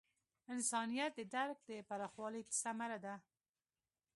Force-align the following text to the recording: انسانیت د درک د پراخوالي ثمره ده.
انسانیت 0.53 1.11
د 1.15 1.21
درک 1.33 1.57
د 1.69 1.71
پراخوالي 1.89 2.41
ثمره 2.61 2.97
ده. 3.05 3.15